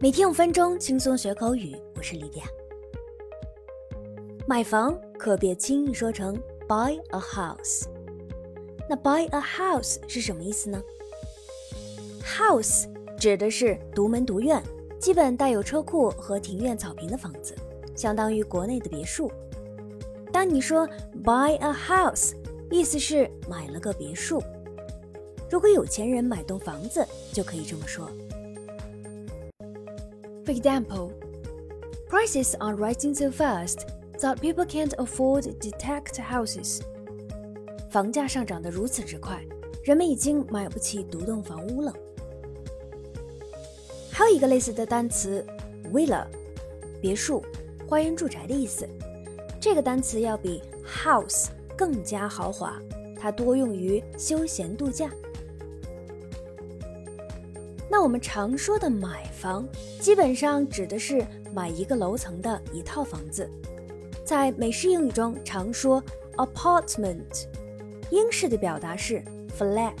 [0.00, 2.44] 每天五分钟轻松学口语，我是李典。
[4.46, 6.36] 买房可别轻易说成
[6.68, 7.84] buy a house。
[8.90, 10.82] 那 buy a house 是什么意思呢
[12.22, 12.86] ？house
[13.16, 14.62] 指的是独门独院，
[14.98, 17.54] 基本带有车库和庭院草坪的房子，
[17.94, 19.30] 相当于国内的别墅。
[20.32, 20.86] 当你说
[21.24, 22.32] buy a house，
[22.70, 24.42] 意思是买了个别墅。
[25.48, 28.10] 如果有钱人买栋房子，就可以这么说。
[30.44, 31.12] For example,
[32.06, 33.86] prices are rising so fast
[34.20, 36.80] that people can't afford detached houses.
[37.90, 39.42] 房价上涨得如此之快，
[39.82, 41.94] 人们已经买不起独栋房屋了。
[44.10, 45.44] 还有一个类似的单词
[45.92, 46.26] ，villa，
[47.00, 47.42] 别墅、
[47.88, 48.86] 花园住宅的意思。
[49.58, 52.78] 这个单词要比 house 更加豪华，
[53.18, 55.10] 它多用于休闲度假。
[57.93, 59.67] 那我们常说的买房，
[59.99, 63.49] 基本上指的是买一个楼层的一套房子。
[64.23, 66.03] 在美式英语中常说
[66.37, 67.47] apartment，
[68.11, 69.23] 英式的表达是
[69.57, 69.93] flat。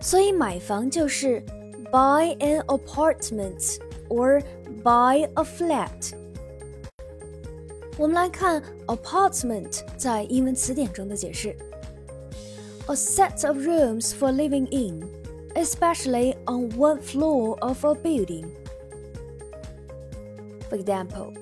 [0.00, 1.40] 所以买房就是
[1.92, 3.78] buy an apartment
[4.08, 4.42] or
[4.82, 6.14] buy a flat。
[7.96, 11.56] 我们来看 apartment 在英文词典中的解释：
[12.86, 15.17] a set of rooms for living in。
[15.56, 18.50] especially on one floor of a building.
[20.68, 21.32] For example,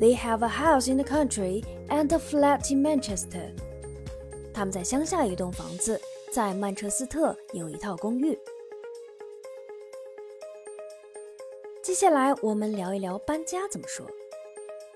[0.00, 3.52] they have a house in the country and a flat in Manchester.
[4.52, 6.00] 他们在乡下有一栋房子，
[6.32, 8.38] 在曼彻斯特有一套公寓。
[11.82, 14.06] 接下来我们聊一聊搬家怎么说。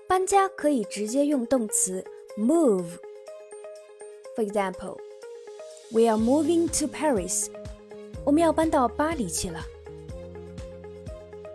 [0.07, 2.03] 搬家可以直接用动词
[2.37, 4.97] move。For example,
[5.91, 7.47] we are moving to Paris
[8.23, 9.59] 我们要搬到巴黎去了。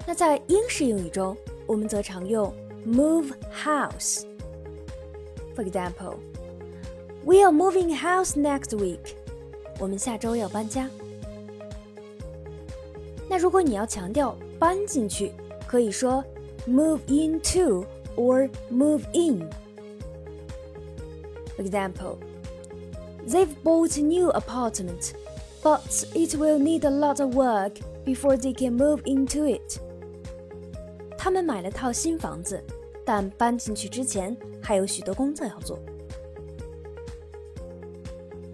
[0.06, 2.52] 那在英式英语中，我们则常用
[2.87, 6.16] move house。For example,
[7.25, 9.15] we are moving house next week。
[9.78, 10.88] 我们下周要搬家。
[13.28, 15.32] 那如果你要强调搬进去，
[15.66, 16.22] 可以说
[16.69, 17.84] move into
[18.16, 22.19] or move in。For example,
[23.26, 25.12] they've bought a new apartment
[25.62, 29.81] but it will need a lot of work before they can move into it.
[31.16, 32.62] 他们买了套新房子，
[33.04, 35.78] 但搬进去之前还有许多工作要做。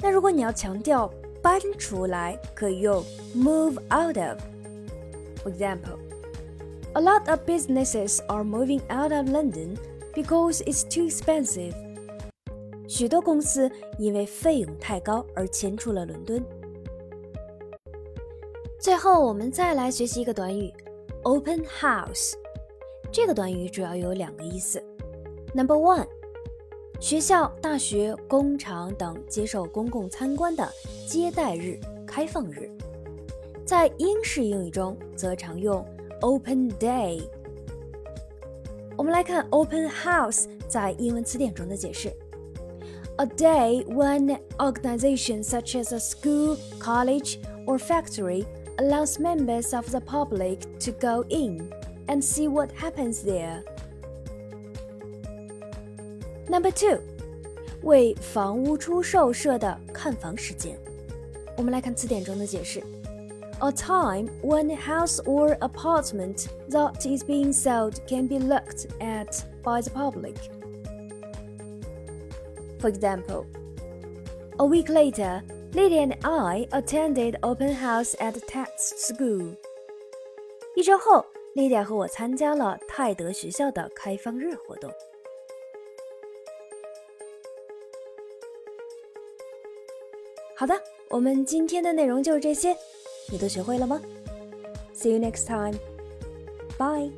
[0.01, 1.13] 那如果你要强调
[1.43, 5.99] 搬出来，可以用 move out of。For example,
[6.93, 9.77] a lot of businesses are moving out of London
[10.15, 11.75] because it's too expensive.
[12.87, 16.45] 许多公司因为费用太高而迁出了伦敦。
[18.86, 20.72] 最后，我们再来学习一个短语
[21.24, 22.34] ，open house。
[23.12, 24.80] 这个短语主要有两个意思。
[25.56, 26.06] Number one，
[27.00, 30.70] 学校、大学、工厂等接受公共参观的
[31.08, 32.70] 接待日、开放日。
[33.66, 35.84] 在英式英语中，则常用
[36.22, 37.28] open day。
[38.96, 42.16] 我们来看 open house 在英文词典中的解释
[43.16, 48.46] ：a day when organizations such as a school, college, or factory
[48.79, 51.71] allows members of the public to go in
[52.09, 53.63] and see what happens there.
[56.49, 56.99] Number two，
[57.83, 60.79] 为房屋出售设的看房时间。
[61.57, 62.83] 我们来看词典中的解释：
[63.61, 69.83] A time when a house or apartment that is being sold can be looked at by
[69.83, 70.37] the public.
[72.81, 73.45] For example,
[74.57, 75.43] a week later,
[75.76, 79.58] Lydia and I attended open house at Ted's school.
[80.74, 84.90] 一周后，Lydia 和我参加了泰德学校的开放日活动。
[90.56, 92.74] 好的，我们今天的内容就是这些，
[93.30, 94.02] 你都学会了吗
[94.96, 95.78] ？See you next time.
[96.78, 97.12] Bye.